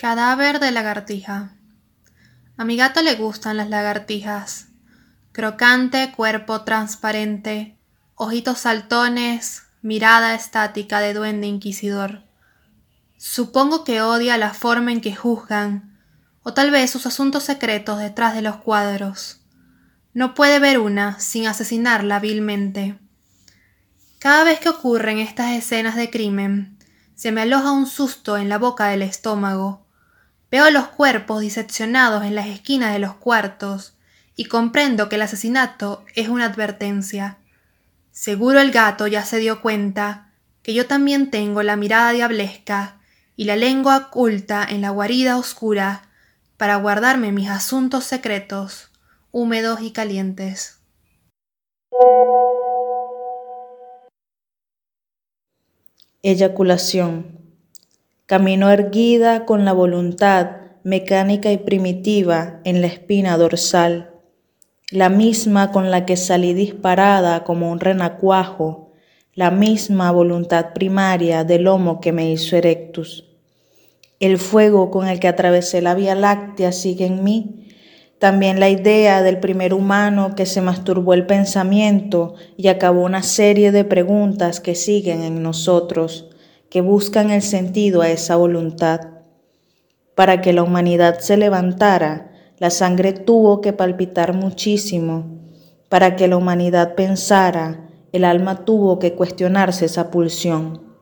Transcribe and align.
Cadáver 0.00 0.60
de 0.60 0.70
lagartija. 0.70 1.52
A 2.56 2.64
mi 2.64 2.78
gato 2.78 3.02
le 3.02 3.16
gustan 3.16 3.58
las 3.58 3.68
lagartijas. 3.68 4.68
Crocante, 5.30 6.10
cuerpo 6.16 6.62
transparente, 6.62 7.76
ojitos 8.14 8.60
saltones, 8.60 9.64
mirada 9.82 10.34
estática 10.34 11.00
de 11.00 11.12
duende 11.12 11.48
inquisidor. 11.48 12.22
Supongo 13.18 13.84
que 13.84 14.00
odia 14.00 14.38
la 14.38 14.54
forma 14.54 14.90
en 14.90 15.02
que 15.02 15.14
juzgan, 15.14 15.98
o 16.42 16.54
tal 16.54 16.70
vez 16.70 16.90
sus 16.90 17.04
asuntos 17.04 17.44
secretos 17.44 17.98
detrás 17.98 18.34
de 18.34 18.40
los 18.40 18.56
cuadros. 18.56 19.42
No 20.14 20.34
puede 20.34 20.60
ver 20.60 20.78
una 20.78 21.20
sin 21.20 21.46
asesinarla 21.46 22.20
vilmente. 22.20 22.98
Cada 24.18 24.44
vez 24.44 24.60
que 24.60 24.70
ocurren 24.70 25.18
estas 25.18 25.50
escenas 25.50 25.94
de 25.94 26.08
crimen, 26.08 26.78
se 27.16 27.32
me 27.32 27.42
aloja 27.42 27.70
un 27.70 27.86
susto 27.86 28.38
en 28.38 28.48
la 28.48 28.56
boca 28.56 28.86
del 28.86 29.02
estómago. 29.02 29.89
Veo 30.50 30.68
los 30.70 30.88
cuerpos 30.88 31.40
diseccionados 31.40 32.24
en 32.24 32.34
las 32.34 32.46
esquinas 32.46 32.92
de 32.92 32.98
los 32.98 33.14
cuartos 33.14 33.94
y 34.34 34.46
comprendo 34.46 35.08
que 35.08 35.16
el 35.16 35.22
asesinato 35.22 36.04
es 36.16 36.28
una 36.28 36.46
advertencia. 36.46 37.38
Seguro 38.10 38.60
el 38.60 38.72
gato 38.72 39.06
ya 39.06 39.24
se 39.24 39.38
dio 39.38 39.60
cuenta 39.62 40.32
que 40.62 40.74
yo 40.74 40.86
también 40.86 41.30
tengo 41.30 41.62
la 41.62 41.76
mirada 41.76 42.10
diablesca 42.12 43.00
y 43.36 43.44
la 43.44 43.56
lengua 43.56 44.08
oculta 44.08 44.66
en 44.68 44.80
la 44.80 44.90
guarida 44.90 45.36
oscura 45.36 46.02
para 46.56 46.76
guardarme 46.76 47.32
mis 47.32 47.48
asuntos 47.48 48.04
secretos, 48.04 48.90
húmedos 49.30 49.80
y 49.80 49.92
calientes. 49.92 50.80
Eyaculación. 56.22 57.39
Camino 58.30 58.70
erguida 58.70 59.44
con 59.44 59.64
la 59.64 59.72
voluntad 59.72 60.58
mecánica 60.84 61.50
y 61.50 61.58
primitiva 61.58 62.60
en 62.62 62.80
la 62.80 62.86
espina 62.86 63.36
dorsal, 63.36 64.12
la 64.92 65.08
misma 65.08 65.72
con 65.72 65.90
la 65.90 66.06
que 66.06 66.16
salí 66.16 66.54
disparada 66.54 67.42
como 67.42 67.72
un 67.72 67.80
renacuajo, 67.80 68.92
la 69.34 69.50
misma 69.50 70.12
voluntad 70.12 70.66
primaria 70.74 71.42
del 71.42 71.64
lomo 71.64 72.00
que 72.00 72.12
me 72.12 72.30
hizo 72.30 72.54
erectus. 72.54 73.24
El 74.20 74.38
fuego 74.38 74.92
con 74.92 75.08
el 75.08 75.18
que 75.18 75.26
atravesé 75.26 75.82
la 75.82 75.96
Vía 75.96 76.14
Láctea 76.14 76.70
sigue 76.70 77.06
en 77.06 77.24
mí. 77.24 77.66
También 78.20 78.60
la 78.60 78.68
idea 78.68 79.22
del 79.22 79.40
primer 79.40 79.74
humano 79.74 80.36
que 80.36 80.46
se 80.46 80.60
masturbó 80.60 81.14
el 81.14 81.26
pensamiento 81.26 82.34
y 82.56 82.68
acabó 82.68 83.02
una 83.02 83.24
serie 83.24 83.72
de 83.72 83.82
preguntas 83.82 84.60
que 84.60 84.76
siguen 84.76 85.22
en 85.22 85.42
nosotros, 85.42 86.29
que 86.70 86.80
buscan 86.80 87.30
el 87.30 87.42
sentido 87.42 88.00
a 88.00 88.10
esa 88.10 88.36
voluntad. 88.36 89.00
Para 90.14 90.40
que 90.40 90.52
la 90.52 90.62
humanidad 90.62 91.18
se 91.18 91.36
levantara, 91.36 92.30
la 92.58 92.70
sangre 92.70 93.12
tuvo 93.12 93.60
que 93.60 93.72
palpitar 93.72 94.34
muchísimo. 94.34 95.40
Para 95.88 96.14
que 96.14 96.28
la 96.28 96.36
humanidad 96.36 96.94
pensara, 96.94 97.88
el 98.12 98.24
alma 98.24 98.64
tuvo 98.64 98.98
que 99.00 99.14
cuestionarse 99.14 99.86
esa 99.86 100.10
pulsión. 100.10 100.94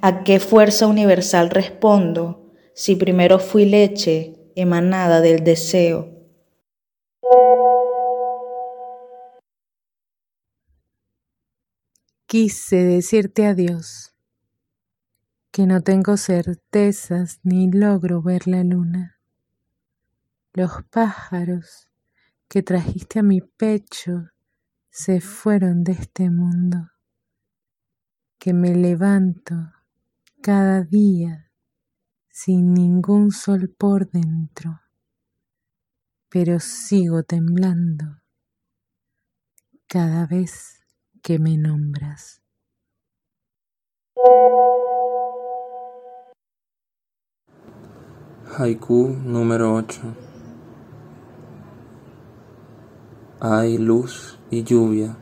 ¿A 0.00 0.24
qué 0.24 0.40
fuerza 0.40 0.86
universal 0.86 1.50
respondo 1.50 2.50
si 2.74 2.96
primero 2.96 3.38
fui 3.38 3.66
leche 3.66 4.34
emanada 4.56 5.20
del 5.20 5.44
deseo? 5.44 6.08
Quise 12.26 12.76
decirte 12.76 13.44
adiós, 13.44 14.11
que 15.52 15.66
no 15.66 15.82
tengo 15.82 16.16
certezas 16.16 17.38
ni 17.42 17.70
logro 17.70 18.22
ver 18.22 18.48
la 18.48 18.64
luna. 18.64 19.20
Los 20.54 20.82
pájaros 20.84 21.90
que 22.48 22.62
trajiste 22.62 23.18
a 23.18 23.22
mi 23.22 23.42
pecho 23.42 24.30
se 24.88 25.20
fueron 25.20 25.84
de 25.84 25.92
este 25.92 26.30
mundo, 26.30 26.88
que 28.38 28.54
me 28.54 28.74
levanto 28.74 29.54
cada 30.40 30.84
día 30.84 31.50
sin 32.30 32.72
ningún 32.72 33.30
sol 33.30 33.68
por 33.68 34.10
dentro, 34.10 34.80
pero 36.30 36.60
sigo 36.60 37.24
temblando 37.24 38.22
cada 39.86 40.24
vez 40.26 40.80
que 41.22 41.38
me 41.38 41.58
nombras. 41.58 42.40
Haiku 48.58 49.16
número 49.24 49.74
8 49.74 50.00
Hay 53.40 53.78
luz 53.78 54.38
y 54.50 54.62
lluvia. 54.62 55.16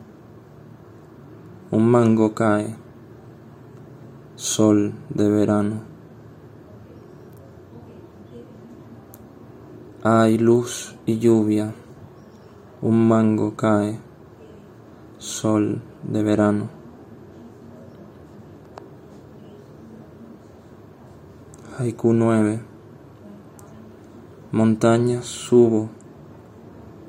Un 1.70 1.88
mango 1.88 2.34
cae 2.34 2.74
sol 4.34 4.94
de 5.10 5.28
verano. 5.28 5.82
Hay 10.02 10.38
luz 10.38 10.96
y 11.06 11.18
lluvia, 11.18 11.74
un 12.82 13.06
mango 13.06 13.54
cae, 13.54 14.00
sol 15.18 15.82
de 16.02 16.22
verano. 16.22 16.68
Haiku 21.78 22.12
9 22.14 22.69
Montañas 24.52 25.26
subo, 25.26 25.90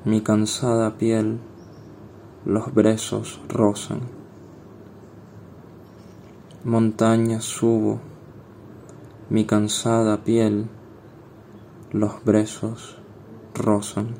mi 0.04 0.20
cansada 0.20 0.96
piel, 0.96 1.40
los 2.44 2.72
brezos 2.72 3.40
rozan 3.48 4.22
montañas 6.64 7.44
subo, 7.44 8.00
mi 9.28 9.44
cansada 9.44 10.22
piel, 10.22 10.66
los 11.90 12.24
brezos 12.24 12.98
rozan. 13.52 14.14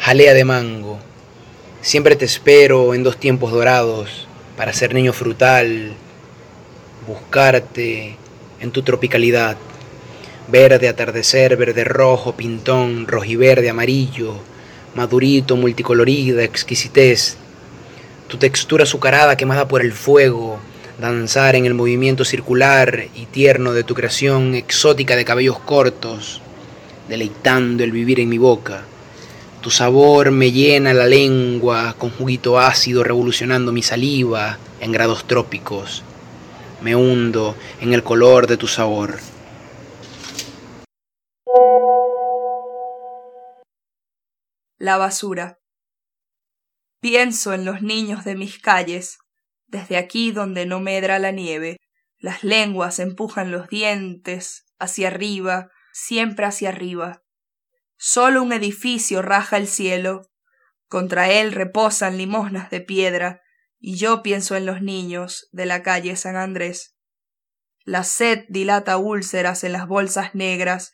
Jalea 0.00 0.34
de 0.34 0.44
mango, 0.44 0.98
siempre 1.80 2.16
te 2.16 2.24
espero 2.24 2.92
en 2.94 3.04
dos 3.04 3.18
tiempos 3.18 3.52
dorados 3.52 4.26
para 4.56 4.72
ser 4.72 4.94
niño 4.94 5.12
frutal, 5.12 5.94
buscarte 7.06 8.16
en 8.60 8.70
tu 8.70 8.82
tropicalidad, 8.82 9.56
verde 10.48 10.88
atardecer, 10.88 11.56
verde 11.56 11.84
rojo, 11.84 12.34
pintón, 12.34 13.06
rojiverde, 13.06 13.70
amarillo, 13.70 14.36
madurito, 14.94 15.56
multicolorida, 15.56 16.42
exquisitez, 16.42 17.36
tu 18.28 18.38
textura 18.38 18.84
azucarada 18.84 19.36
quemada 19.36 19.68
por 19.68 19.82
el 19.82 19.92
fuego, 19.92 20.58
danzar 21.00 21.56
en 21.56 21.66
el 21.66 21.74
movimiento 21.74 22.24
circular 22.24 23.06
y 23.14 23.26
tierno 23.26 23.72
de 23.72 23.84
tu 23.84 23.94
creación 23.94 24.54
exótica 24.54 25.16
de 25.16 25.24
cabellos 25.24 25.58
cortos, 25.58 26.40
deleitando 27.08 27.84
el 27.84 27.92
vivir 27.92 28.20
en 28.20 28.28
mi 28.28 28.38
boca. 28.38 28.82
Tu 29.60 29.70
sabor 29.70 30.30
me 30.30 30.52
llena 30.52 30.92
la 30.92 31.06
lengua 31.06 31.94
con 31.98 32.10
juguito 32.10 32.58
ácido 32.58 33.02
revolucionando 33.02 33.72
mi 33.72 33.82
saliva 33.82 34.58
en 34.80 34.92
grados 34.92 35.26
trópicos. 35.26 36.02
Me 36.84 36.94
hundo 36.94 37.56
en 37.80 37.94
el 37.94 38.02
color 38.02 38.46
de 38.46 38.58
tu 38.58 38.68
sabor. 38.68 39.18
La 44.76 44.98
basura. 44.98 45.60
Pienso 47.00 47.54
en 47.54 47.64
los 47.64 47.80
niños 47.80 48.26
de 48.26 48.34
mis 48.34 48.58
calles, 48.58 49.16
desde 49.66 49.96
aquí 49.96 50.30
donde 50.30 50.66
no 50.66 50.78
medra 50.78 51.18
la 51.18 51.30
nieve. 51.30 51.78
Las 52.18 52.44
lenguas 52.44 52.98
empujan 52.98 53.50
los 53.50 53.68
dientes 53.68 54.66
hacia 54.78 55.08
arriba, 55.08 55.70
siempre 55.94 56.44
hacia 56.44 56.68
arriba. 56.68 57.22
Solo 57.96 58.42
un 58.42 58.52
edificio 58.52 59.22
raja 59.22 59.56
el 59.56 59.68
cielo. 59.68 60.28
Contra 60.88 61.30
él 61.30 61.52
reposan 61.52 62.18
limosnas 62.18 62.68
de 62.68 62.82
piedra, 62.82 63.40
y 63.86 63.96
yo 63.96 64.22
pienso 64.22 64.56
en 64.56 64.64
los 64.64 64.80
niños 64.80 65.46
de 65.52 65.66
la 65.66 65.82
calle 65.82 66.16
San 66.16 66.36
Andrés. 66.36 66.96
La 67.84 68.02
sed 68.02 68.46
dilata 68.48 68.96
úlceras 68.96 69.62
en 69.62 69.72
las 69.72 69.86
bolsas 69.86 70.34
negras 70.34 70.92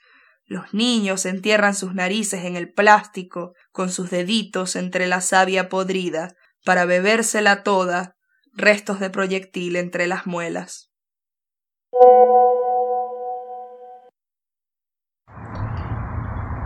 los 0.50 0.74
niños 0.74 1.26
entierran 1.26 1.76
sus 1.76 1.94
narices 1.94 2.44
en 2.44 2.56
el 2.56 2.72
plástico, 2.72 3.54
con 3.70 3.88
sus 3.88 4.10
deditos 4.10 4.74
entre 4.74 5.06
la 5.06 5.20
savia 5.20 5.68
podrida, 5.68 6.34
para 6.64 6.86
bebérsela 6.86 7.62
toda, 7.62 8.16
restos 8.52 8.98
de 8.98 9.10
proyectil 9.10 9.76
entre 9.76 10.08
las 10.08 10.26
muelas. 10.26 10.90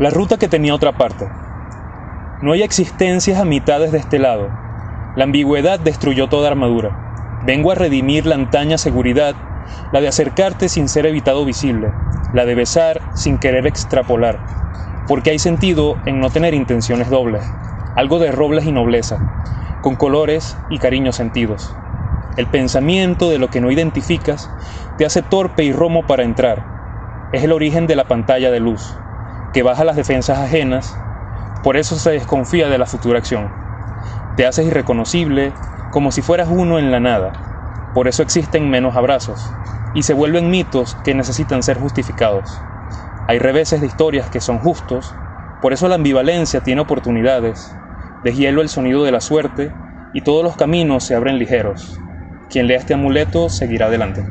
La 0.00 0.09
ruta 0.09 0.38
que 0.38 0.49
tenía 0.49 0.75
otra 0.75 0.97
parte. 0.97 1.29
No 2.41 2.53
hay 2.53 2.62
existencias 2.62 3.38
a 3.38 3.44
mitades 3.44 3.93
de 3.93 3.99
este 3.99 4.19
lado. 4.19 4.63
La 5.16 5.22
ambigüedad 5.22 5.78
destruyó 5.78 6.28
toda 6.28 6.49
armadura. 6.49 6.90
Vengo 7.46 7.70
a 7.70 7.76
redimir 7.76 8.26
la 8.26 8.34
antaña 8.34 8.78
seguridad, 8.78 9.37
la 9.93 10.00
de 10.00 10.08
acercarte 10.08 10.69
sin 10.69 10.88
ser 10.88 11.06
evitado 11.06 11.44
visible, 11.44 11.93
la 12.32 12.44
de 12.44 12.56
besar 12.56 13.00
sin 13.14 13.38
querer 13.38 13.69
extrapolar, 13.69 14.40
porque 15.06 15.31
hay 15.31 15.38
sentido 15.38 15.99
en 16.05 16.19
no 16.19 16.31
tener 16.31 16.52
intenciones 16.52 17.11
dobles, 17.11 17.44
algo 17.94 18.19
de 18.19 18.32
robles 18.32 18.64
y 18.64 18.72
nobleza, 18.72 19.20
con 19.82 19.94
colores 19.94 20.56
y 20.69 20.81
cariños 20.81 21.14
sentidos. 21.14 21.76
El 22.37 22.49
pensamiento 22.49 23.31
de 23.31 23.38
lo 23.38 23.50
que 23.50 23.61
no 23.61 23.70
identificas 23.70 24.50
te 24.99 25.06
hace 25.06 25.22
torpe 25.22 25.62
y 25.62 25.72
romo 25.72 26.08
para 26.08 26.25
entrar. 26.25 26.66
Es 27.32 27.44
el 27.44 27.52
origen 27.52 27.87
de 27.87 27.94
la 27.94 28.08
pantalla 28.08 28.50
de 28.50 28.58
luz, 28.58 28.96
que 29.52 29.62
baja 29.62 29.84
las 29.84 29.94
defensas 29.94 30.38
ajenas, 30.38 30.99
por 31.62 31.76
eso 31.76 32.00
se 32.00 32.11
desconfía 32.11 32.69
de 32.69 32.78
la 32.78 32.87
futura 32.87 33.20
acción. 33.20 33.63
Te 34.37 34.47
haces 34.47 34.67
irreconocible, 34.67 35.55
como 35.91 36.11
si 36.11 36.21
fueras 36.21 36.49
uno 36.51 36.81
en 36.81 36.91
la 36.91 36.99
nada. 36.99 37.33
Por 37.95 38.09
eso 38.09 38.23
existen 38.23 38.69
menos 38.69 38.97
abrazos, 38.97 39.53
y 39.95 40.03
se 40.03 40.13
vuelven 40.13 40.51
mitos 40.51 40.97
que 41.05 41.15
necesitan 41.15 41.63
ser 41.63 41.79
justificados. 41.79 42.61
Hay 43.29 43.39
reveses 43.39 43.81
de 43.81 43.87
historias 43.87 44.29
que 44.29 44.41
son 44.41 44.59
justos, 44.59 45.15
por 45.61 45.73
eso 45.73 45.87
la 45.87 45.95
ambivalencia 45.95 46.61
tiene 46.63 46.81
oportunidades. 46.81 47.75
Deshielo 48.25 48.61
el 48.61 48.69
sonido 48.69 49.05
de 49.05 49.13
la 49.13 49.21
suerte 49.21 49.73
y 50.13 50.23
todos 50.23 50.43
los 50.43 50.57
caminos 50.57 51.05
se 51.05 51.15
abren 51.15 51.39
ligeros. 51.39 51.99
Quien 52.51 52.67
lea 52.67 52.79
este 52.79 52.95
amuleto 52.95 53.49
seguirá 53.49 53.87
adelante. 53.87 54.25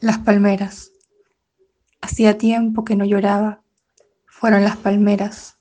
Las 0.00 0.18
palmeras. 0.18 0.91
Hacía 2.02 2.36
tiempo 2.36 2.84
que 2.84 2.96
no 2.96 3.04
lloraba. 3.04 3.62
Fueron 4.26 4.64
las 4.64 4.76
palmeras. 4.76 5.56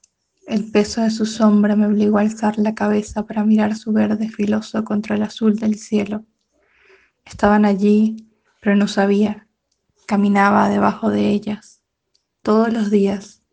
El 0.48 0.72
peso 0.72 1.02
de 1.02 1.12
su 1.12 1.28
sombra 1.28 1.76
me 1.76 1.86
obligó 1.86 2.18
a 2.18 2.22
alzar 2.22 2.58
la 2.58 2.74
cabeza 2.74 3.28
para 3.28 3.46
mirar 3.46 3.76
su 3.76 3.94
verde 3.94 4.28
filoso 4.28 4.84
contra 4.84 5.16
el 5.16 5.22
azul 5.22 5.60
del 5.60 5.76
cielo. 5.78 6.26
Estaban 7.26 7.64
allí, 7.64 8.28
pero 8.60 8.76
no 8.76 8.88
sabía. 8.88 9.48
Caminaba 10.08 10.68
debajo 10.68 11.12
de 11.12 11.30
ellas, 11.30 11.84
todos 12.42 12.74
los 12.74 12.90
días, 12.90 13.44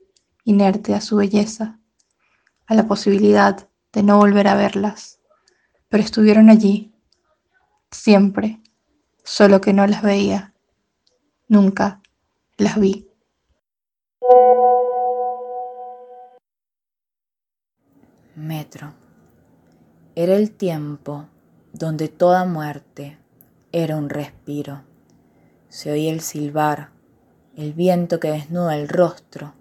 inerte 0.44 0.94
a 0.94 1.02
su 1.02 1.17
belleza, 1.17 1.79
a 2.67 2.75
la 2.75 2.88
posibilidad 2.88 3.69
de 3.93 4.02
no 4.02 4.17
volver 4.17 4.49
a 4.49 4.55
verlas. 4.55 5.20
Pero 5.91 6.02
estuvieron 6.02 6.49
allí, 6.49 6.94
siempre, 7.91 8.62
solo 9.25 9.61
que 9.61 9.75
no 9.75 9.87
las 9.87 10.02
veía. 10.02 10.55
Nunca 11.49 12.00
las 12.58 12.78
vi. 12.81 13.08
Metro. 18.34 18.94
Era 20.16 20.34
el 20.34 20.50
tiempo 20.50 21.28
donde 21.72 22.08
toda 22.08 22.44
muerte 22.44 23.19
era 23.70 23.96
un 23.96 24.10
respiro. 24.10 24.82
Se 25.69 25.93
oía 25.93 26.12
el 26.12 26.20
silbar, 26.20 26.90
el 27.56 27.75
viento 27.75 28.19
que 28.19 28.32
desnuda 28.32 28.76
el 28.76 28.88
rostro, 28.88 29.55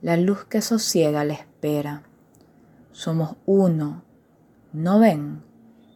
la 0.00 0.16
luz 0.16 0.44
que 0.44 0.62
sosiega 0.62 1.24
la 1.24 1.34
espera. 1.34 2.02
Somos 2.90 3.36
uno, 3.46 4.02
¿no 4.72 4.98
ven? 4.98 5.44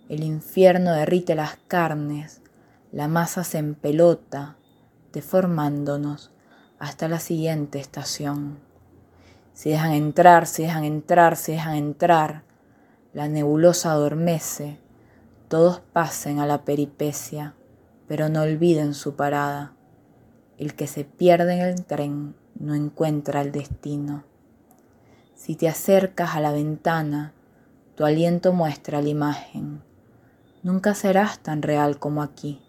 El 0.09 0.23
infierno 0.23 0.93
derrite 0.93 1.35
las 1.35 1.57
carnes, 1.67 2.41
la 2.93 3.09
masa 3.09 3.43
se 3.43 3.59
empelota, 3.59 4.57
deformándonos 5.13 6.31
hasta 6.79 7.09
la 7.09 7.19
siguiente 7.19 7.79
estación. 7.79 8.59
Si 9.53 9.71
dejan 9.71 9.93
entrar, 9.93 10.47
si 10.47 10.63
dejan 10.63 10.85
entrar, 10.85 11.37
si 11.37 11.53
dejan 11.53 11.77
entrar, 11.77 12.43
la 13.15 13.29
nebulosa 13.29 13.93
adormece, 13.93 14.79
todos 15.49 15.81
pasen 15.81 16.41
a 16.41 16.47
la 16.47 16.65
peripecia, 16.65 17.55
pero 18.07 18.29
no 18.29 18.43
olviden 18.43 18.93
su 18.93 19.17
parada. 19.17 19.73
El 20.59 20.75
que 20.75 20.87
se 20.87 21.05
pierde 21.05 21.55
en 21.55 21.61
el 21.61 21.85
tren 21.85 22.35
no 22.59 22.75
encuentra 22.75 23.41
el 23.41 23.53
destino. 23.53 24.25
Si 25.35 25.55
te 25.55 25.69
acercas 25.69 26.35
a 26.35 26.41
la 26.41 26.53
ventana, 26.53 27.33
tu 27.95 28.05
aliento 28.05 28.53
muestra 28.53 29.01
la 29.01 29.09
imagen. 29.09 29.83
Nunca 30.63 30.95
serás 30.95 31.39
tan 31.39 31.63
real 31.63 31.99
como 31.99 32.23
aquí. 32.23 32.61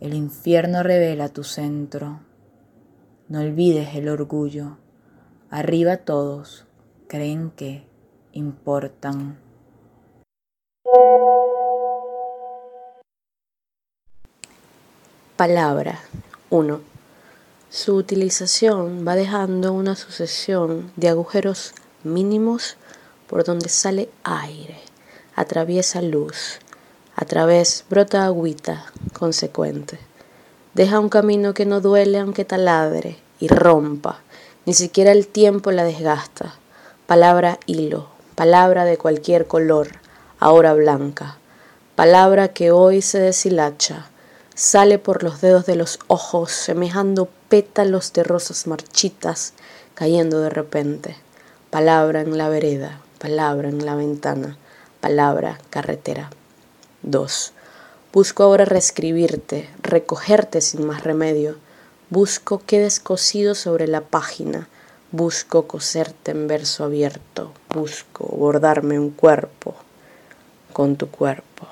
El 0.00 0.14
infierno 0.14 0.82
revela 0.82 1.28
tu 1.28 1.44
centro. 1.44 2.20
No 3.28 3.40
olvides 3.40 3.94
el 3.94 4.08
orgullo. 4.08 4.78
Arriba 5.50 5.98
todos 5.98 6.64
creen 7.08 7.50
que 7.50 7.86
importan. 8.32 9.38
Palabra 15.36 16.00
1. 16.48 16.80
Su 17.68 17.96
utilización 17.96 19.06
va 19.06 19.14
dejando 19.14 19.74
una 19.74 19.94
sucesión 19.94 20.90
de 20.96 21.10
agujeros 21.10 21.74
mínimos 22.04 22.78
por 23.26 23.44
donde 23.44 23.68
sale 23.68 24.08
aire, 24.24 24.78
atraviesa 25.36 26.00
luz, 26.00 26.60
a 27.14 27.26
través 27.26 27.84
brota 27.90 28.24
agüita 28.24 28.86
consecuente. 29.12 30.07
Deja 30.78 31.00
un 31.00 31.08
camino 31.08 31.54
que 31.54 31.66
no 31.66 31.80
duele 31.80 32.20
aunque 32.20 32.44
taladre 32.44 33.18
y 33.40 33.48
rompa, 33.48 34.20
ni 34.64 34.74
siquiera 34.74 35.10
el 35.10 35.26
tiempo 35.26 35.72
la 35.72 35.82
desgasta. 35.82 36.54
Palabra 37.08 37.58
hilo, 37.66 38.06
palabra 38.36 38.84
de 38.84 38.96
cualquier 38.96 39.48
color, 39.48 39.88
ahora 40.38 40.74
blanca, 40.74 41.38
palabra 41.96 42.52
que 42.52 42.70
hoy 42.70 43.02
se 43.02 43.18
deshilacha, 43.18 44.06
sale 44.54 45.00
por 45.00 45.24
los 45.24 45.40
dedos 45.40 45.66
de 45.66 45.74
los 45.74 45.98
ojos, 46.06 46.52
semejando 46.52 47.28
pétalos 47.48 48.12
de 48.12 48.22
rosas 48.22 48.68
marchitas 48.68 49.54
cayendo 49.94 50.40
de 50.42 50.50
repente. 50.50 51.16
Palabra 51.70 52.20
en 52.20 52.38
la 52.38 52.48
vereda, 52.48 53.00
palabra 53.18 53.68
en 53.68 53.84
la 53.84 53.96
ventana, 53.96 54.58
palabra 55.00 55.58
carretera. 55.70 56.30
2. 57.02 57.52
Busco 58.10 58.42
ahora 58.42 58.64
reescribirte, 58.64 59.68
recogerte 59.82 60.62
sin 60.62 60.86
más 60.86 61.04
remedio. 61.04 61.58
Busco 62.08 62.62
quedes 62.64 63.00
cosido 63.00 63.54
sobre 63.54 63.86
la 63.86 64.00
página. 64.00 64.66
Busco 65.12 65.68
coserte 65.68 66.30
en 66.30 66.48
verso 66.48 66.84
abierto. 66.84 67.52
Busco 67.68 68.24
bordarme 68.24 68.98
un 68.98 69.10
cuerpo 69.10 69.74
con 70.72 70.96
tu 70.96 71.10
cuerpo. 71.10 71.68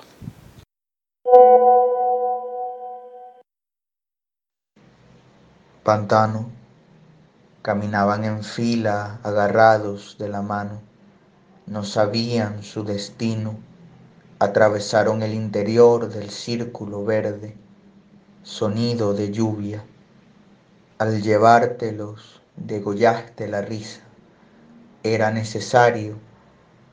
Pantano. 5.83 6.50
Caminaban 7.62 8.25
en 8.25 8.45
fila, 8.45 9.21
agarrados 9.23 10.16
de 10.19 10.28
la 10.28 10.43
mano. 10.43 10.83
No 11.64 11.83
sabían 11.83 12.62
su 12.62 12.85
destino. 12.85 13.57
Atravesaron 14.38 15.23
el 15.23 15.33
interior 15.33 16.12
del 16.12 16.28
círculo 16.28 17.07
verde. 17.07 17.57
Sonido 18.43 19.14
de 19.14 19.33
lluvia. 19.33 19.83
Al 20.99 21.23
llevártelos, 21.23 22.43
degollaste 22.55 23.49
la 23.49 23.62
risa. 23.62 24.02
Era 25.02 25.31
necesario 25.31 26.19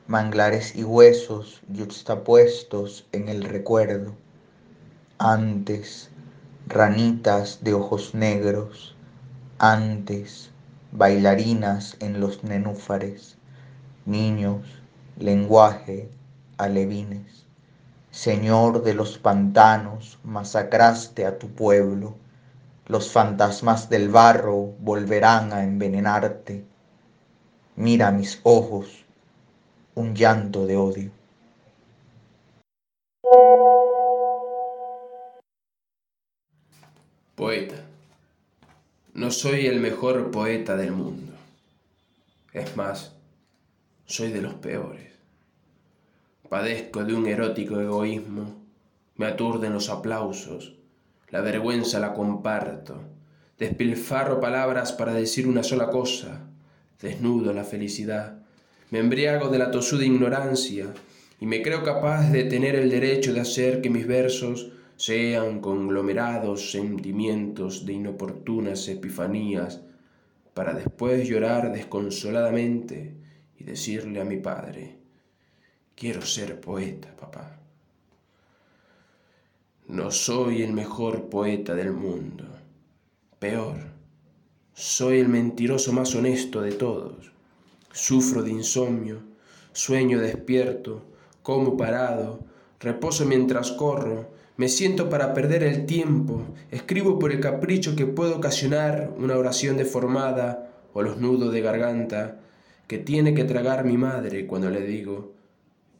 manglares 0.06 0.74
y 0.74 0.84
huesos 0.84 1.60
yuxtapuestos 1.68 3.06
en 3.12 3.28
el 3.28 3.44
recuerdo. 3.44 4.14
Antes 5.18 6.08
ranitas 6.66 7.58
de 7.62 7.74
ojos 7.74 8.14
negros, 8.14 8.96
antes 9.58 10.48
bailarinas 10.92 11.98
en 12.00 12.20
los 12.20 12.42
nenúfares, 12.42 13.36
niños, 14.06 14.66
lenguaje, 15.18 16.08
alevines. 16.58 17.46
Señor 18.10 18.82
de 18.82 18.94
los 18.94 19.18
pantanos, 19.18 20.18
masacraste 20.22 21.26
a 21.26 21.38
tu 21.38 21.48
pueblo, 21.48 22.14
los 22.86 23.10
fantasmas 23.10 23.88
del 23.88 24.10
barro 24.10 24.74
volverán 24.78 25.52
a 25.52 25.64
envenenarte. 25.64 26.64
Mira 27.76 28.10
mis 28.10 28.40
ojos, 28.42 29.04
un 29.94 30.14
llanto 30.14 30.66
de 30.66 30.76
odio. 30.76 31.10
Poeta. 37.34 37.76
No 39.14 39.30
soy 39.30 39.66
el 39.66 39.80
mejor 39.80 40.30
poeta 40.30 40.76
del 40.76 40.92
mundo. 40.92 41.32
Es 42.52 42.76
más, 42.76 43.12
soy 44.06 44.30
de 44.30 44.42
los 44.42 44.54
peores. 44.54 45.13
Padezco 46.54 47.02
de 47.02 47.12
un 47.14 47.26
erótico 47.26 47.80
egoísmo. 47.80 48.62
Me 49.16 49.26
aturden 49.26 49.72
los 49.72 49.90
aplausos. 49.90 50.76
La 51.30 51.40
vergüenza 51.40 51.98
la 51.98 52.14
comparto. 52.14 53.00
Despilfarro 53.58 54.40
palabras 54.40 54.92
para 54.92 55.12
decir 55.14 55.48
una 55.48 55.64
sola 55.64 55.90
cosa. 55.90 56.46
Desnudo 57.02 57.52
la 57.52 57.64
felicidad. 57.64 58.38
me 58.92 59.00
embriago 59.00 59.48
de 59.48 59.58
la 59.58 59.72
tosuda 59.72 60.04
ignorancia 60.04 60.94
y 61.40 61.46
me 61.46 61.60
creo 61.60 61.82
capaz 61.82 62.30
de 62.30 62.44
tener 62.44 62.76
el 62.76 62.88
derecho 62.88 63.34
de 63.34 63.40
hacer 63.40 63.80
que 63.80 63.90
mis 63.90 64.06
versos 64.06 64.70
sean 64.96 65.60
conglomerados 65.60 66.70
sentimientos 66.70 67.84
de 67.84 67.94
inoportunas 67.94 68.86
epifanías 68.86 69.80
para 70.54 70.72
después 70.72 71.26
llorar 71.26 71.72
desconsoladamente 71.72 73.12
y 73.58 73.64
decirle 73.64 74.20
a 74.20 74.24
mi 74.24 74.36
padre, 74.36 75.03
quiero 75.94 76.22
ser 76.22 76.60
poeta, 76.60 77.14
papá. 77.16 77.58
No 79.86 80.10
soy 80.10 80.62
el 80.62 80.72
mejor 80.72 81.28
poeta 81.28 81.74
del 81.74 81.92
mundo, 81.92 82.44
peor, 83.38 83.76
soy 84.72 85.20
el 85.20 85.28
mentiroso 85.28 85.92
más 85.92 86.14
honesto 86.14 86.60
de 86.60 86.72
todos. 86.72 87.32
Sufro 87.92 88.42
de 88.42 88.50
insomnio, 88.50 89.20
sueño 89.72 90.20
despierto, 90.20 91.02
como 91.42 91.76
parado, 91.76 92.40
reposo 92.80 93.24
mientras 93.24 93.70
corro, 93.72 94.32
me 94.56 94.68
siento 94.68 95.10
para 95.10 95.34
perder 95.34 95.62
el 95.62 95.84
tiempo, 95.84 96.42
escribo 96.70 97.18
por 97.18 97.32
el 97.32 97.40
capricho 97.40 97.94
que 97.94 98.06
puede 98.06 98.32
ocasionar 98.32 99.12
una 99.18 99.36
oración 99.36 99.76
deformada 99.76 100.70
o 100.92 101.02
los 101.02 101.18
nudos 101.18 101.52
de 101.52 101.60
garganta 101.60 102.40
que 102.86 102.98
tiene 102.98 103.34
que 103.34 103.44
tragar 103.44 103.84
mi 103.84 103.96
madre 103.96 104.46
cuando 104.46 104.70
le 104.70 104.80
digo, 104.80 105.33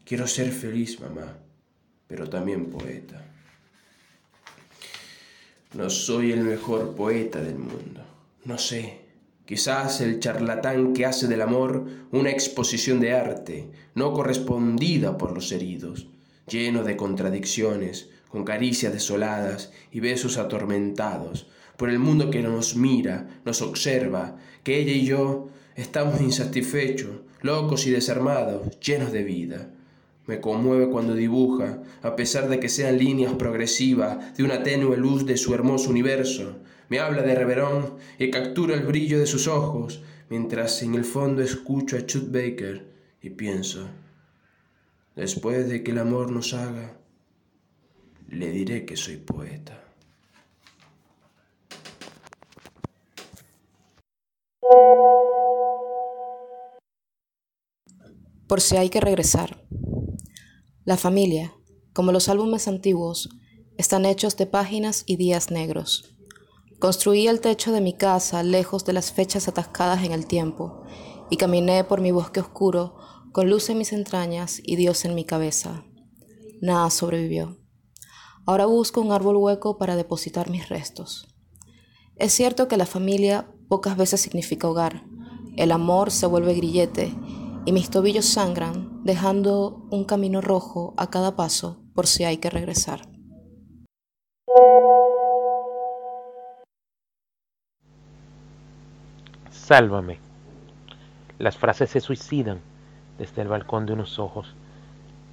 quiero 0.05 0.27
ser 0.27 0.51
feliz, 0.51 0.99
mamá, 0.99 1.37
pero 2.07 2.29
también 2.29 2.69
poeta. 2.69 3.25
No 5.73 5.89
soy 5.89 6.31
el 6.31 6.41
mejor 6.41 6.95
poeta 6.95 7.41
del 7.41 7.57
mundo, 7.57 8.05
no 8.45 8.57
sé. 8.57 9.01
Quizás 9.45 10.01
el 10.01 10.19
charlatán 10.19 10.93
que 10.93 11.05
hace 11.05 11.27
del 11.27 11.41
amor 11.41 11.85
una 12.11 12.31
exposición 12.31 12.99
de 12.99 13.13
arte, 13.13 13.69
no 13.93 14.13
correspondida 14.13 15.17
por 15.17 15.33
los 15.33 15.51
heridos, 15.51 16.07
lleno 16.47 16.83
de 16.83 16.97
contradicciones, 16.97 18.09
con 18.29 18.43
caricias 18.43 18.93
desoladas 18.93 19.71
y 19.91 19.99
besos 19.99 20.37
atormentados, 20.37 21.47
por 21.77 21.89
el 21.89 21.99
mundo 21.99 22.31
que 22.31 22.41
nos 22.41 22.75
mira, 22.75 23.41
nos 23.45 23.61
observa, 23.61 24.37
que 24.63 24.79
ella 24.79 24.93
y 24.93 25.05
yo 25.05 25.49
estamos 25.75 26.21
insatisfechos, 26.21 27.17
locos 27.41 27.85
y 27.85 27.91
desarmados, 27.91 28.79
llenos 28.79 29.11
de 29.11 29.23
vida. 29.23 29.69
Me 30.27 30.41
conmueve 30.41 30.89
cuando 30.89 31.13
dibuja, 31.13 31.83
a 32.01 32.15
pesar 32.15 32.49
de 32.49 32.59
que 32.59 32.69
sean 32.69 32.97
líneas 32.97 33.33
progresivas 33.33 34.35
de 34.35 34.43
una 34.43 34.63
tenue 34.63 34.97
luz 34.97 35.25
de 35.25 35.37
su 35.37 35.53
hermoso 35.53 35.89
universo. 35.91 36.57
Me 36.89 36.99
habla 36.99 37.21
de 37.21 37.35
Reverón 37.35 37.95
y 38.17 38.31
captura 38.31 38.73
el 38.73 38.85
brillo 38.85 39.19
de 39.19 39.27
sus 39.27 39.47
ojos, 39.47 40.01
mientras 40.29 40.81
en 40.81 40.95
el 40.95 41.05
fondo 41.05 41.43
escucho 41.43 41.95
a 41.95 42.05
Chut 42.05 42.31
Baker 42.31 42.87
y 43.21 43.29
pienso, 43.31 43.87
después 45.15 45.69
de 45.69 45.83
que 45.83 45.91
el 45.91 45.99
amor 45.99 46.31
nos 46.31 46.53
haga, 46.53 46.97
le 48.29 48.49
diré 48.49 48.85
que 48.85 48.97
soy 48.97 49.17
poeta. 49.17 49.81
Por 58.47 58.61
si 58.61 58.77
hay 58.77 58.89
que 58.89 59.01
regresar. 59.01 59.65
La 60.85 60.97
familia, 60.97 61.51
como 61.93 62.11
los 62.11 62.29
álbumes 62.29 62.67
antiguos, 62.67 63.29
están 63.75 64.05
hechos 64.05 64.37
de 64.37 64.45
páginas 64.45 65.03
y 65.07 65.15
días 65.15 65.49
negros. 65.49 66.15
Construí 66.77 67.27
el 67.27 67.41
techo 67.41 67.71
de 67.71 67.81
mi 67.81 67.93
casa 67.93 68.43
lejos 68.43 68.85
de 68.85 68.93
las 68.93 69.11
fechas 69.11 69.47
atascadas 69.47 70.03
en 70.03 70.11
el 70.11 70.27
tiempo 70.27 70.83
y 71.31 71.37
caminé 71.37 71.85
por 71.85 72.01
mi 72.01 72.11
bosque 72.11 72.39
oscuro 72.39 72.97
con 73.31 73.49
luz 73.49 73.67
en 73.71 73.79
mis 73.79 73.93
entrañas 73.93 74.61
y 74.63 74.75
Dios 74.75 75.05
en 75.05 75.15
mi 75.15 75.25
cabeza. 75.25 75.85
Nada 76.61 76.91
sobrevivió. 76.91 77.57
Ahora 78.45 78.67
busco 78.67 79.01
un 79.01 79.11
árbol 79.11 79.37
hueco 79.37 79.79
para 79.79 79.95
depositar 79.95 80.51
mis 80.51 80.69
restos. 80.69 81.25
Es 82.15 82.31
cierto 82.31 82.67
que 82.67 82.77
la 82.77 82.85
familia 82.85 83.51
pocas 83.69 83.97
veces 83.97 84.21
significa 84.21 84.69
hogar. 84.69 85.03
El 85.57 85.71
amor 85.71 86.11
se 86.11 86.27
vuelve 86.27 86.53
grillete 86.53 87.11
y 87.65 87.71
mis 87.71 87.89
tobillos 87.89 88.25
sangran, 88.25 89.03
dejando 89.03 89.87
un 89.89 90.05
camino 90.05 90.39
rojo 90.39 90.93
a 90.97 91.09
cada 91.09 91.35
paso 91.35 91.81
por 91.93 92.07
si 92.07 92.23
hay 92.23 92.37
que 92.37 92.49
regresar. 92.49 93.01
Sálvame. 99.49 100.19
Las 101.39 101.57
frases 101.57 101.89
se 101.89 101.99
suicidan 101.99 102.59
desde 103.17 103.41
el 103.41 103.47
balcón 103.47 103.85
de 103.87 103.93
unos 103.93 104.19
ojos, 104.19 104.53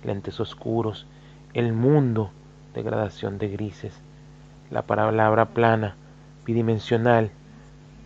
lentes 0.03 0.41
oscuros, 0.41 1.07
el 1.53 1.73
mundo 1.73 2.31
degradación 2.75 3.39
de 3.39 3.49
grises. 3.49 3.95
La 4.71 4.83
palabra 4.83 5.51
plana, 5.51 5.97
bidimensional, 6.47 7.31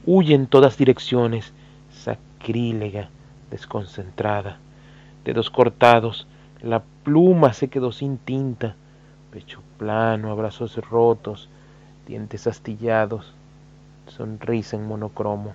huye 0.04 0.34
en 0.34 0.48
todas 0.48 0.76
direcciones, 0.76 1.52
sacrílega, 1.90 3.10
desconcentrada. 3.50 4.58
Dedos 5.24 5.50
cortados, 5.50 6.26
la 6.62 6.82
pluma 7.04 7.52
se 7.52 7.68
quedó 7.68 7.92
sin 7.92 8.18
tinta, 8.18 8.76
pecho 9.30 9.62
plano, 9.78 10.30
abrazos 10.30 10.76
rotos, 10.76 11.48
dientes 12.06 12.46
astillados, 12.46 13.34
sonrisa 14.06 14.76
en 14.76 14.86
monocromo, 14.86 15.54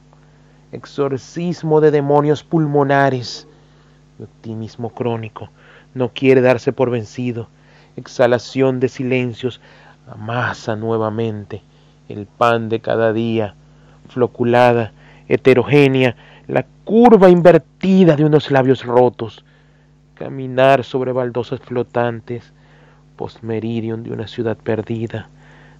exorcismo 0.71 1.81
de 1.81 1.91
demonios 1.91 2.43
pulmonares, 2.43 3.47
optimismo 4.19 4.91
crónico, 4.91 5.49
no 5.93 6.09
quiere 6.09 6.41
darse 6.41 6.73
por 6.73 6.89
vencido, 6.89 7.47
exhalación 7.95 8.79
de 8.79 8.89
silencios, 8.89 9.61
amasa 10.07 10.75
nuevamente 10.75 11.61
el 12.09 12.25
pan 12.25 12.69
de 12.69 12.79
cada 12.79 13.13
día, 13.13 13.55
floculada, 14.09 14.91
heterogénea, 15.27 16.15
la 16.47 16.65
curva 16.83 17.29
invertida 17.29 18.15
de 18.15 18.25
unos 18.25 18.51
labios 18.51 18.83
rotos, 18.83 19.43
caminar 20.15 20.83
sobre 20.83 21.11
baldosas 21.11 21.59
flotantes, 21.59 22.53
postmeridium 23.15 24.03
de 24.03 24.11
una 24.11 24.27
ciudad 24.27 24.57
perdida. 24.57 25.29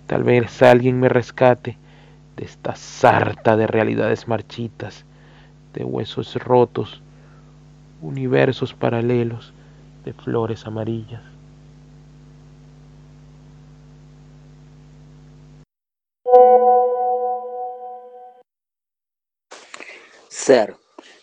Tal 0.08 0.24
vez 0.24 0.62
alguien 0.62 1.00
me 1.00 1.10
rescate 1.10 1.78
de 2.38 2.46
esta 2.46 2.76
sarta 2.76 3.58
de 3.58 3.68
realidades 3.68 4.28
marchitas, 4.28 5.06
de 5.74 5.84
huesos 5.84 6.36
rotos, 6.36 7.02
universos 8.02 8.74
paralelos 8.74 9.54
de 10.06 10.14
flores 10.14 10.66
amarillas. 10.66 11.31
Ser. 20.52 20.76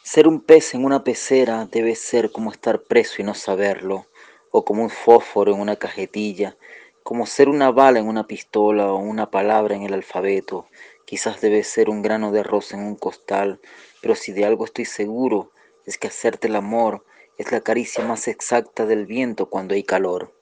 Ser 0.02 0.26
un 0.26 0.40
pez 0.40 0.72
en 0.72 0.86
una 0.86 1.04
pecera 1.04 1.68
debe 1.70 1.96
ser 1.96 2.32
como 2.32 2.50
estar 2.50 2.84
preso 2.84 3.20
y 3.20 3.24
no 3.26 3.34
saberlo, 3.34 4.06
o 4.50 4.64
como 4.64 4.82
un 4.82 4.88
fósforo 4.88 5.52
en 5.52 5.60
una 5.60 5.76
cajetilla, 5.76 6.56
como 7.02 7.26
ser 7.26 7.50
una 7.50 7.70
bala 7.70 7.98
en 7.98 8.08
una 8.08 8.26
pistola 8.26 8.90
o 8.90 8.96
una 8.96 9.30
palabra 9.30 9.76
en 9.76 9.82
el 9.82 9.92
alfabeto. 9.92 10.66
Quizás 11.04 11.42
debe 11.42 11.62
ser 11.62 11.90
un 11.90 12.00
grano 12.00 12.32
de 12.32 12.40
arroz 12.40 12.72
en 12.72 12.80
un 12.80 12.96
costal, 12.96 13.60
pero 14.00 14.14
si 14.14 14.32
de 14.32 14.46
algo 14.46 14.64
estoy 14.64 14.86
seguro 14.86 15.52
es 15.84 15.98
que 15.98 16.06
hacerte 16.06 16.48
el 16.48 16.56
amor 16.56 17.04
es 17.36 17.52
la 17.52 17.60
caricia 17.60 18.02
más 18.02 18.28
exacta 18.28 18.86
del 18.86 19.04
viento 19.04 19.50
cuando 19.50 19.74
hay 19.74 19.82
calor. 19.82 20.32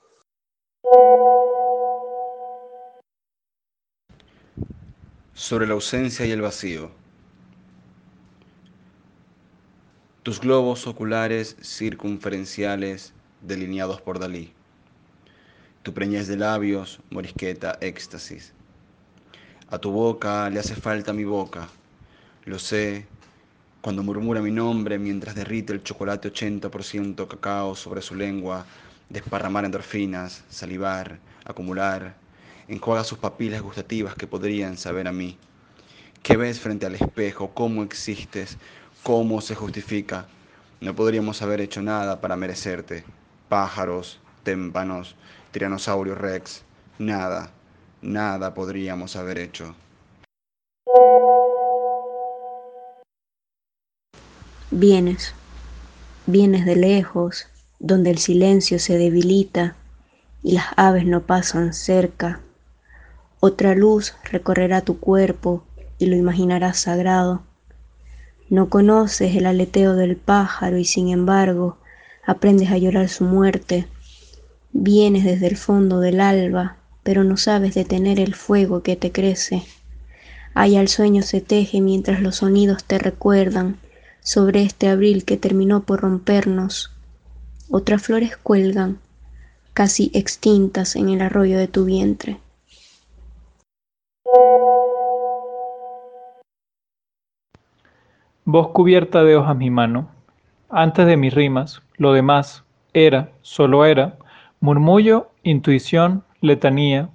Sobre 5.33 5.67
la 5.67 5.73
ausencia 5.73 6.25
y 6.25 6.31
el 6.31 6.39
vacío. 6.39 6.89
Tus 10.27 10.41
globos 10.41 10.87
oculares 10.87 11.55
circunferenciales 11.61 13.13
delineados 13.41 14.01
por 14.01 14.19
Dalí, 14.19 14.51
tu 15.83 15.93
preñez 15.93 16.27
de 16.27 16.35
labios, 16.35 16.99
morisqueta, 17.09 17.77
éxtasis. 17.79 18.51
A 19.69 19.77
tu 19.77 19.89
boca 19.91 20.49
le 20.49 20.59
hace 20.59 20.75
falta 20.75 21.13
mi 21.13 21.23
boca, 21.23 21.69
lo 22.43 22.59
sé, 22.59 23.05
cuando 23.79 24.03
murmura 24.03 24.41
mi 24.41 24.51
nombre 24.51 24.99
mientras 24.99 25.33
derrite 25.33 25.71
el 25.71 25.81
chocolate 25.81 26.27
80% 26.33 27.25
cacao 27.29 27.73
sobre 27.73 28.01
su 28.01 28.13
lengua, 28.13 28.65
desparramar 29.07 29.63
endorfinas, 29.63 30.43
salivar, 30.49 31.19
acumular, 31.45 32.17
enjuaga 32.67 33.05
sus 33.05 33.17
papilas 33.17 33.61
gustativas 33.61 34.13
que 34.15 34.27
podrían 34.27 34.75
saber 34.75 35.07
a 35.07 35.13
mí. 35.13 35.37
¿Qué 36.21 36.35
ves 36.35 36.59
frente 36.59 36.85
al 36.85 36.95
espejo? 36.95 37.53
¿Cómo 37.53 37.81
existes? 37.81 38.57
¿Cómo 39.07 39.39
se 39.39 39.55
justifica? 39.55 40.25
No 40.81 40.93
podríamos 40.93 41.41
haber 41.41 41.61
hecho 41.61 41.81
nada 41.81 42.19
para 42.19 42.35
merecerte. 42.35 43.05
Pájaros, 43.47 44.19
témpanos, 44.43 45.15
tiranosaurio 45.53 46.13
rex, 46.13 46.63
nada, 46.99 47.51
nada 48.01 48.53
podríamos 48.53 49.15
haber 49.15 49.37
hecho. 49.37 49.75
Vienes. 54.71 55.33
vienes 56.25 56.65
de 56.65 56.75
lejos, 56.75 57.47
donde 57.79 58.09
el 58.09 58.17
silencio 58.17 58.77
se 58.77 58.97
debilita 58.97 59.77
y 60.43 60.51
las 60.51 60.65
aves 60.75 61.05
no 61.05 61.21
pasan 61.21 61.71
cerca. 61.73 62.41
Otra 63.39 63.73
luz 63.73 64.15
recorrerá 64.29 64.81
tu 64.81 64.99
cuerpo 64.99 65.63
y 65.97 66.07
lo 66.07 66.17
imaginarás 66.17 66.81
sagrado. 66.81 67.46
No 68.49 68.69
conoces 68.69 69.35
el 69.35 69.45
aleteo 69.45 69.95
del 69.95 70.15
pájaro 70.15 70.77
y 70.77 70.85
sin 70.85 71.09
embargo 71.09 71.77
aprendes 72.25 72.71
a 72.71 72.77
llorar 72.77 73.09
su 73.09 73.25
muerte. 73.25 73.87
Vienes 74.71 75.25
desde 75.25 75.47
el 75.47 75.57
fondo 75.57 75.99
del 75.99 76.21
alba, 76.21 76.77
pero 77.03 77.23
no 77.23 77.35
sabes 77.35 77.75
detener 77.75 78.19
el 78.19 78.35
fuego 78.35 78.83
que 78.83 78.95
te 78.95 79.11
crece. 79.11 79.63
Allá 80.53 80.81
el 80.81 80.87
sueño 80.87 81.23
se 81.23 81.41
teje 81.41 81.81
mientras 81.81 82.21
los 82.21 82.37
sonidos 82.37 82.83
te 82.83 82.97
recuerdan 82.97 83.77
sobre 84.21 84.63
este 84.63 84.87
abril 84.87 85.25
que 85.25 85.37
terminó 85.37 85.83
por 85.83 86.01
rompernos. 86.01 86.91
Otras 87.69 88.01
flores 88.01 88.37
cuelgan, 88.37 88.99
casi 89.73 90.09
extintas 90.13 90.95
en 90.95 91.09
el 91.09 91.21
arroyo 91.21 91.57
de 91.57 91.67
tu 91.67 91.85
vientre. 91.85 92.39
Voz 98.49 98.69
cubierta 98.69 99.25
de 99.25 99.35
hojas 99.35 99.57
mi 99.57 99.69
mano. 99.69 100.07
Antes 100.69 101.05
de 101.05 101.17
mis 101.17 101.33
rimas, 101.33 101.81
lo 101.97 102.13
demás 102.13 102.63
era, 102.93 103.29
solo 103.41 103.83
era, 103.83 104.15
murmullo, 104.61 105.31
intuición, 105.43 106.23
letanía. 106.39 107.09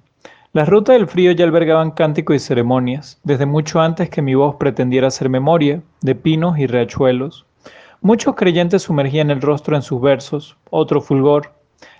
Las 0.51 0.69
rutas 0.69 0.95
del 0.95 1.07
frío 1.07 1.31
ya 1.31 1.45
albergaban 1.45 1.89
cánticos 1.89 2.35
y 2.35 2.39
ceremonias, 2.39 3.19
desde 3.23 3.47
mucho 3.47 3.81
antes 3.81 4.11
que 4.11 4.21
mi 4.21 4.35
voz 4.35 4.57
pretendiera 4.59 5.09
ser 5.09 5.27
memoria 5.27 5.81
de 6.01 6.13
pinos 6.13 6.59
y 6.59 6.67
riachuelos. 6.67 7.47
Muchos 7.99 8.35
creyentes 8.35 8.83
sumergían 8.83 9.31
el 9.31 9.41
rostro 9.41 9.75
en 9.75 9.81
sus 9.81 9.99
versos, 9.99 10.55
otro 10.69 11.01
fulgor, 11.01 11.51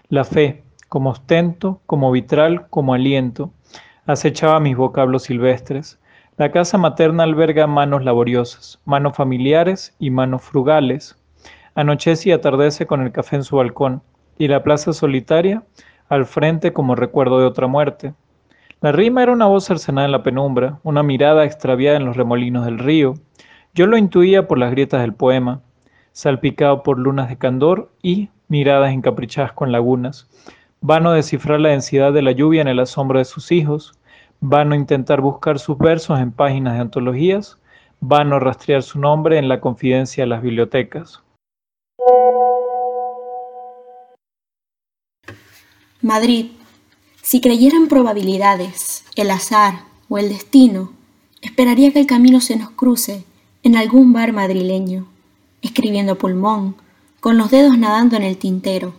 la 0.10 0.26
fe, 0.26 0.62
como 0.90 1.10
ostento, 1.10 1.82
como 1.88 2.12
vitral, 2.12 2.68
como 2.70 2.94
aliento, 2.94 3.52
acechaba 4.06 4.60
mis 4.60 4.78
vocablos 4.78 5.24
silvestres. 5.24 5.98
La 6.36 6.52
casa 6.52 6.80
materna 6.80 7.22
alberga 7.22 7.68
manos 7.68 8.04
laboriosas, 8.04 8.82
manos 8.86 9.16
familiares 9.16 9.96
y 10.00 10.10
manos 10.10 10.42
frugales. 10.42 11.16
Anochece 11.76 12.30
y 12.30 12.32
atardece 12.32 12.88
con 12.88 13.04
el 13.04 13.12
café 13.12 13.36
en 13.36 13.44
su 13.44 13.58
balcón, 13.58 14.02
y 14.40 14.48
la 14.48 14.64
plaza 14.64 14.94
solitaria 14.94 15.64
al 16.10 16.26
frente 16.26 16.74
como 16.74 16.96
recuerdo 16.96 17.40
de 17.40 17.46
otra 17.46 17.68
muerte. 17.68 18.16
La 18.82 18.92
rima 18.92 19.22
era 19.22 19.32
una 19.32 19.46
voz 19.46 19.66
cercenada 19.66 20.06
en 20.06 20.12
la 20.12 20.24
penumbra, 20.24 20.80
una 20.82 21.04
mirada 21.04 21.46
extraviada 21.46 21.98
en 21.98 22.06
los 22.06 22.18
remolinos 22.18 22.66
del 22.66 22.80
río. 22.80 23.14
Yo 23.76 23.86
lo 23.86 23.96
intuía 23.96 24.48
por 24.48 24.58
las 24.58 24.72
grietas 24.72 25.02
del 25.02 25.14
poema, 25.14 25.62
salpicado 26.14 26.82
por 26.82 26.98
lunas 26.98 27.30
de 27.30 27.38
candor 27.38 27.92
y 28.02 28.30
miradas 28.48 28.92
encaprichadas 28.92 29.54
con 29.54 29.72
lagunas. 29.72 30.28
Vano 30.82 31.12
descifrar 31.12 31.60
la 31.60 31.70
densidad 31.70 32.12
de 32.12 32.24
la 32.24 32.32
lluvia 32.32 32.62
en 32.62 32.68
el 32.68 32.80
asombro 32.80 33.20
de 33.20 33.26
sus 33.26 33.52
hijos, 33.52 33.94
Vano 34.46 34.76
intentar 34.76 35.22
buscar 35.22 35.58
sus 35.58 35.78
versos 35.78 36.20
en 36.20 36.34
páginas 36.34 36.74
de 36.74 36.82
antologías, 36.82 37.58
vano 38.02 38.42
rastrear 38.42 38.84
su 38.84 39.00
nombre 39.00 39.38
en 39.38 39.48
la 39.48 39.62
confidencia 39.62 40.26
de 40.26 40.28
las 40.28 40.42
bibliotecas. 40.42 41.22
Madrid. 46.02 46.48
Si 47.22 47.40
creyera 47.40 47.78
en 47.78 47.88
probabilidades, 47.88 49.06
el 49.16 49.32
azar 49.32 49.86
o 50.10 50.18
el 50.18 50.28
destino, 50.28 50.92
esperaría 51.42 51.94
que 51.94 52.02
el 52.02 52.06
camino 52.06 52.42
se 52.42 52.58
nos 52.58 52.72
cruce 52.72 53.24
en 53.64 53.78
algún 53.78 54.12
bar 54.12 54.34
madrileño, 54.34 55.08
escribiendo 55.62 56.18
pulmón, 56.18 56.76
con 57.22 57.38
los 57.38 57.50
dedos 57.50 57.78
nadando 57.78 58.18
en 58.18 58.24
el 58.24 58.36
tintero. 58.36 58.94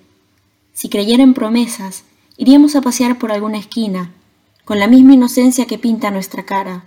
Si 0.72 0.88
creyera 0.88 1.22
en 1.22 1.34
promesas, 1.34 2.06
iríamos 2.38 2.76
a 2.76 2.80
pasear 2.80 3.18
por 3.18 3.30
alguna 3.30 3.58
esquina 3.58 4.10
con 4.64 4.78
la 4.78 4.86
misma 4.86 5.14
inocencia 5.14 5.66
que 5.66 5.78
pinta 5.78 6.10
nuestra 6.10 6.44
cara, 6.44 6.84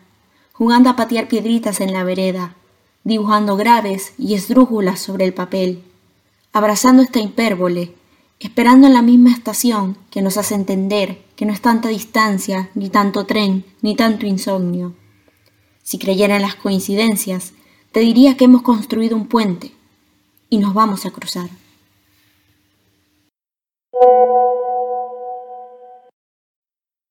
jugando 0.54 0.90
a 0.90 0.96
patear 0.96 1.28
piedritas 1.28 1.80
en 1.82 1.94
la 1.94 2.04
vereda, 2.04 2.56
dibujando 3.04 3.56
graves 3.56 4.14
y 4.18 4.34
esdrújulas 4.34 5.00
sobre 5.00 5.26
el 5.26 5.34
papel, 5.34 5.84
abrazando 6.52 7.04
esta 7.04 7.20
hipérbole, 7.20 7.94
esperando 8.40 8.88
en 8.88 8.94
la 8.94 9.02
misma 9.02 9.32
estación 9.32 9.98
que 10.10 10.22
nos 10.22 10.38
hace 10.38 10.56
entender 10.56 11.24
que 11.36 11.46
no 11.46 11.54
es 11.54 11.62
tanta 11.62 11.90
distancia, 11.90 12.70
ni 12.74 12.90
tanto 12.90 13.26
tren, 13.26 13.64
ni 13.82 13.96
tanto 13.96 14.26
insomnio. 14.26 14.96
Si 15.84 16.00
creyera 16.00 16.36
en 16.36 16.42
las 16.42 16.56
coincidencias, 16.56 17.54
te 17.92 18.00
diría 18.00 18.36
que 18.38 18.46
hemos 18.46 18.64
construido 18.64 19.16
un 19.16 19.28
puente 19.28 19.72
y 20.50 20.58
nos 20.58 20.74
vamos 20.74 21.06
a 21.06 21.12
cruzar. 21.12 21.50